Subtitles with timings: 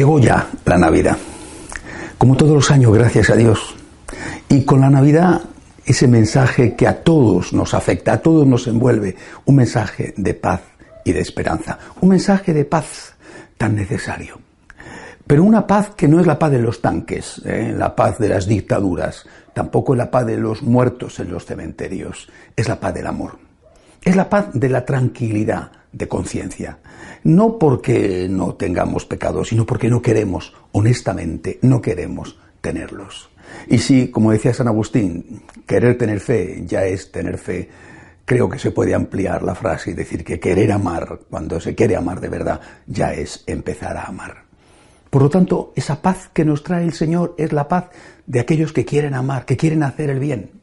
[0.00, 1.18] Llegó ya la Navidad.
[2.16, 3.76] Como todos los años, gracias a Dios.
[4.48, 5.42] Y con la Navidad,
[5.84, 10.62] ese mensaje que a todos nos afecta, a todos nos envuelve, un mensaje de paz
[11.04, 11.78] y de esperanza.
[12.00, 13.12] Un mensaje de paz
[13.58, 14.38] tan necesario.
[15.26, 17.74] Pero una paz que no es la paz de los tanques, ¿eh?
[17.76, 22.26] la paz de las dictaduras, tampoco es la paz de los muertos en los cementerios,
[22.56, 23.49] es la paz del amor.
[24.02, 26.78] Es la paz de la tranquilidad de conciencia.
[27.24, 33.30] No porque no tengamos pecados, sino porque no queremos, honestamente, no queremos tenerlos.
[33.68, 37.68] Y si, como decía San Agustín, querer tener fe ya es tener fe,
[38.24, 41.96] creo que se puede ampliar la frase y decir que querer amar, cuando se quiere
[41.96, 44.44] amar de verdad, ya es empezar a amar.
[45.10, 47.86] Por lo tanto, esa paz que nos trae el Señor es la paz
[48.26, 50.59] de aquellos que quieren amar, que quieren hacer el bien.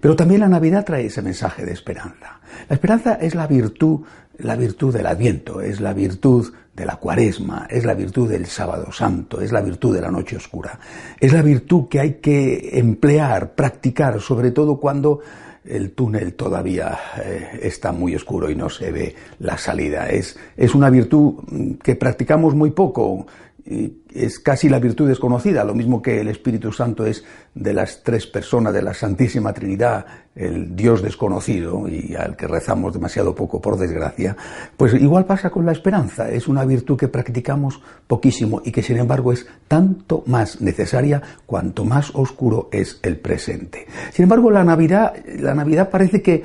[0.00, 2.40] Pero también la Navidad trae ese mensaje de esperanza.
[2.68, 4.00] La esperanza es la virtud,
[4.38, 8.92] la virtud del Adviento, es la virtud de la Cuaresma, es la virtud del Sábado
[8.92, 10.78] Santo, es la virtud de la Noche Oscura.
[11.18, 15.20] Es la virtud que hay que emplear, practicar, sobre todo cuando
[15.68, 20.08] el túnel todavía eh, está muy oscuro y no se ve la salida.
[20.08, 23.26] Es, es una virtud que practicamos muy poco
[23.66, 28.26] es casi la virtud desconocida, lo mismo que el Espíritu Santo es de las tres
[28.26, 33.78] personas de la Santísima Trinidad, el Dios desconocido y al que rezamos demasiado poco por
[33.78, 34.36] desgracia,
[34.76, 38.98] pues igual pasa con la esperanza, es una virtud que practicamos poquísimo y que sin
[38.98, 43.86] embargo es tanto más necesaria cuanto más oscuro es el presente.
[44.12, 46.42] Sin embargo, la Navidad, la Navidad parece que,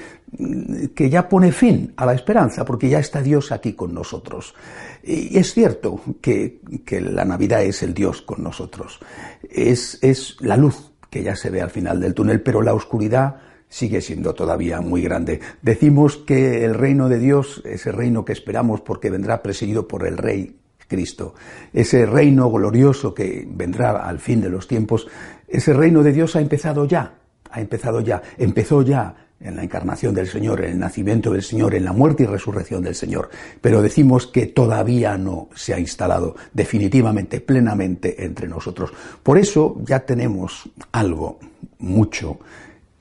[0.96, 4.54] que ya pone fin a la esperanza porque ya está Dios aquí con nosotros.
[5.04, 9.00] Y es cierto que, que, la Navidad es el Dios con nosotros.
[9.50, 13.36] Es, es la luz que ya se ve al final del túnel, pero la oscuridad
[13.68, 15.40] sigue siendo todavía muy grande.
[15.62, 20.18] Decimos que el reino de Dios, ese reino que esperamos porque vendrá presidido por el
[20.18, 21.36] Rey Cristo,
[21.74, 25.08] ese reino glorioso que vendrá al fin de los tiempos,
[25.48, 27.14] ese reino de Dios ha empezado ya,
[27.50, 31.76] ha empezado ya, empezó ya en la encarnación del Señor, en el nacimiento del Señor,
[31.76, 33.30] en la muerte y resurrección del Señor.
[33.60, 38.92] Pero decimos que todavía no se ha instalado definitivamente, plenamente entre nosotros.
[39.24, 41.40] Por eso ya tenemos algo,
[41.80, 42.40] mucho,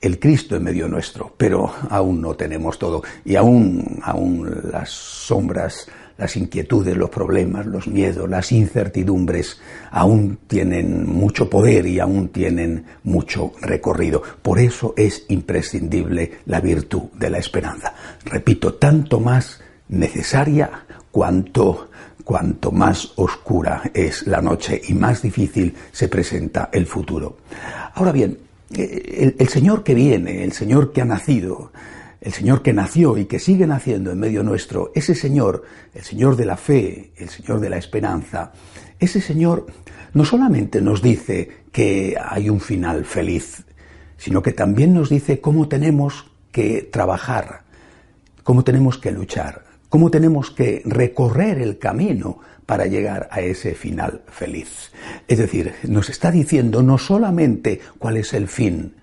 [0.01, 3.03] el Cristo en medio nuestro, pero aún no tenemos todo.
[3.23, 9.59] Y aún, aún las sombras, las inquietudes, los problemas, los miedos, las incertidumbres
[9.91, 14.21] aún tienen mucho poder y aún tienen mucho recorrido.
[14.41, 17.93] Por eso es imprescindible la virtud de la esperanza.
[18.25, 21.89] Repito, tanto más necesaria cuanto
[22.23, 27.37] cuanto más oscura es la noche y más difícil se presenta el futuro.
[27.95, 28.37] Ahora bien,
[28.73, 31.71] el, Señor que viene, el Señor que ha nacido,
[32.19, 36.35] el Señor que nació y que sigue naciendo en medio nuestro, ese Señor, el Señor
[36.35, 38.53] de la fe, el Señor de la esperanza,
[38.99, 39.65] ese Señor
[40.13, 43.63] no solamente nos dice que hay un final feliz,
[44.17, 47.63] sino que también nos dice cómo tenemos que trabajar,
[48.43, 54.21] cómo tenemos que luchar, cómo tenemos que recorrer el camino para llegar a ese final
[54.27, 54.93] feliz.
[55.27, 58.95] Es decir, nos está diciendo no solamente cuál es el fin,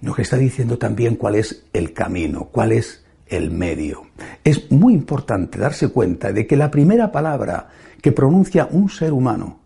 [0.00, 4.08] nos está diciendo también cuál es el camino, cuál es el medio.
[4.42, 7.68] Es muy importante darse cuenta de que la primera palabra
[8.02, 9.60] que pronuncia un ser humano,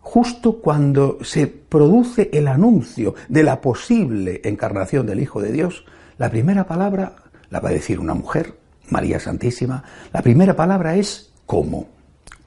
[0.00, 5.84] justo cuando se produce el anuncio de la posible encarnación del Hijo de Dios,
[6.16, 7.16] la primera palabra
[7.50, 8.61] la va a decir una mujer,
[8.92, 11.88] María Santísima, la primera palabra es cómo,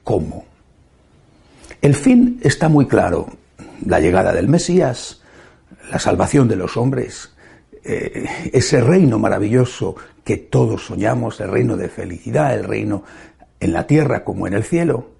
[0.02, 0.44] cómo.
[1.82, 3.26] El fin está muy claro,
[3.84, 5.20] la llegada del Mesías,
[5.90, 7.34] la salvación de los hombres,
[7.84, 13.04] eh, ese reino maravilloso que todos soñamos, el reino de felicidad, el reino
[13.60, 15.10] en la tierra como en el cielo.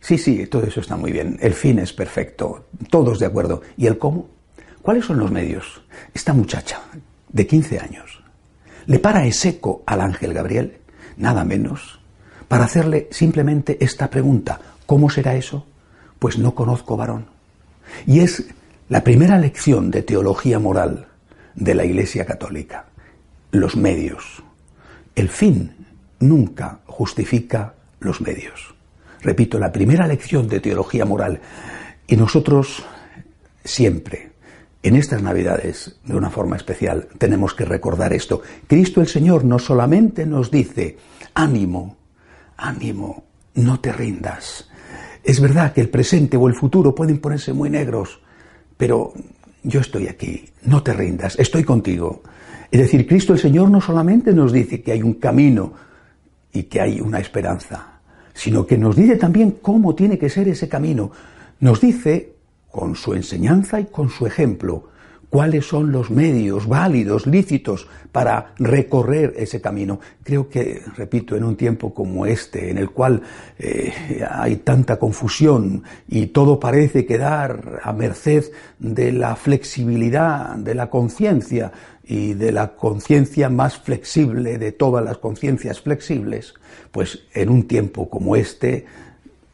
[0.00, 1.38] Sí, sí, todo eso está muy bien.
[1.40, 3.62] El fin es perfecto, todos de acuerdo.
[3.76, 4.28] ¿Y el cómo?
[4.82, 5.82] ¿Cuáles son los medios?
[6.14, 6.80] Esta muchacha
[7.28, 8.25] de 15 años
[8.86, 10.78] le para seco al ángel Gabriel,
[11.16, 12.00] nada menos,
[12.48, 14.60] para hacerle simplemente esta pregunta.
[14.86, 15.66] ¿Cómo será eso?
[16.18, 17.26] Pues no conozco varón.
[18.06, 18.48] Y es
[18.88, 21.08] la primera lección de teología moral
[21.54, 22.86] de la Iglesia Católica.
[23.50, 24.42] Los medios.
[25.14, 25.74] El fin
[26.20, 28.74] nunca justifica los medios.
[29.22, 31.40] Repito, la primera lección de teología moral.
[32.06, 32.84] Y nosotros
[33.64, 34.30] siempre,
[34.82, 38.42] en estas Navidades, de una forma especial, tenemos que recordar esto.
[38.66, 40.96] Cristo el Señor no solamente nos dice,
[41.34, 41.96] ánimo,
[42.56, 43.24] ánimo,
[43.54, 44.68] no te rindas.
[45.24, 48.20] Es verdad que el presente o el futuro pueden ponerse muy negros,
[48.76, 49.12] pero
[49.64, 52.22] yo estoy aquí, no te rindas, estoy contigo.
[52.70, 55.72] Es decir, Cristo el Señor no solamente nos dice que hay un camino
[56.52, 57.98] y que hay una esperanza,
[58.34, 61.10] sino que nos dice también cómo tiene que ser ese camino.
[61.58, 62.35] Nos dice,
[62.70, 64.88] con su enseñanza y con su ejemplo,
[65.28, 70.00] cuáles son los medios válidos, lícitos, para recorrer ese camino.
[70.22, 73.20] Creo que, repito, en un tiempo como este, en el cual
[73.58, 73.92] eh,
[74.30, 78.44] hay tanta confusión y todo parece quedar a merced
[78.78, 81.72] de la flexibilidad de la conciencia
[82.04, 86.54] y de la conciencia más flexible de todas las conciencias flexibles,
[86.92, 88.86] pues en un tiempo como este,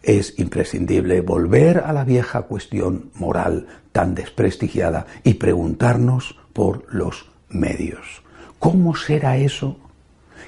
[0.03, 8.23] es imprescindible volver a la vieja cuestión moral tan desprestigiada y preguntarnos por los medios.
[8.59, 9.77] ¿Cómo será eso?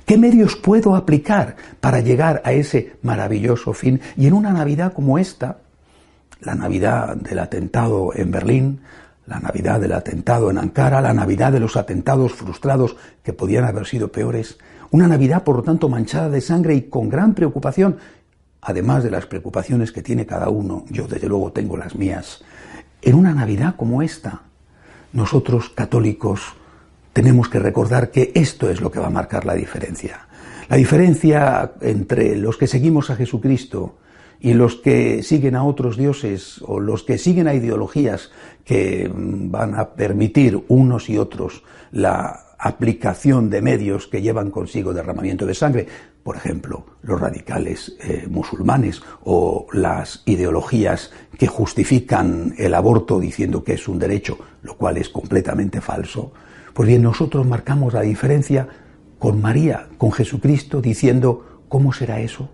[0.04, 4.00] ¿Qué medios puedo aplicar para llegar a ese maravilloso fin?
[4.16, 5.58] Y en una Navidad como esta,
[6.40, 8.80] la Navidad del atentado en Berlín,
[9.26, 13.86] la Navidad del atentado en Ankara, la Navidad de los atentados frustrados que podían haber
[13.86, 14.58] sido peores,
[14.90, 17.96] una Navidad por lo tanto manchada de sangre y con gran preocupación
[18.64, 22.42] además de las preocupaciones que tiene cada uno, yo desde luego tengo las mías,
[23.02, 24.42] en una Navidad como esta,
[25.12, 26.54] nosotros católicos
[27.12, 30.26] tenemos que recordar que esto es lo que va a marcar la diferencia.
[30.68, 33.96] La diferencia entre los que seguimos a Jesucristo
[34.40, 38.30] y los que siguen a otros dioses o los que siguen a ideologías
[38.64, 41.62] que van a permitir unos y otros
[41.92, 45.86] la aplicación de medios que llevan consigo derramamiento de sangre,
[46.22, 53.74] por ejemplo, los radicales eh, musulmanes o las ideologías que justifican el aborto diciendo que
[53.74, 56.32] es un derecho, lo cual es completamente falso,
[56.72, 58.66] pues bien, nosotros marcamos la diferencia
[59.18, 62.48] con María, con Jesucristo, diciendo, ¿cómo será eso?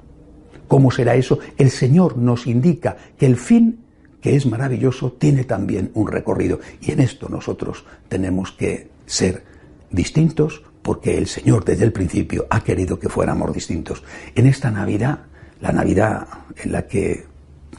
[0.66, 1.38] ¿Cómo será eso?
[1.56, 3.84] El Señor nos indica que el fin,
[4.20, 6.58] que es maravilloso, tiene también un recorrido.
[6.80, 9.49] Y en esto nosotros tenemos que ser
[9.90, 14.02] distintos porque el Señor desde el principio ha querido que fuéramos distintos.
[14.34, 15.20] En esta Navidad,
[15.60, 16.26] la Navidad
[16.56, 17.26] en la que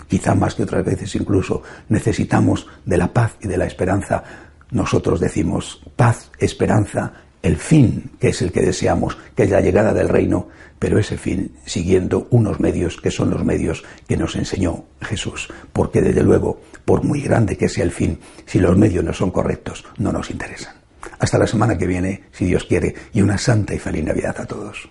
[0.08, 4.24] quizá más que otras veces incluso necesitamos de la paz y de la esperanza,
[4.72, 9.94] nosotros decimos paz, esperanza, el fin que es el que deseamos, que es la llegada
[9.94, 10.48] del reino,
[10.78, 16.02] pero ese fin siguiendo unos medios que son los medios que nos enseñó Jesús, porque
[16.02, 19.86] desde luego, por muy grande que sea el fin, si los medios no son correctos,
[19.98, 20.81] no nos interesan.
[21.20, 24.46] Hasta la semana que viene, si Dios quiere, y una santa y feliz Navidad a
[24.46, 24.90] todos.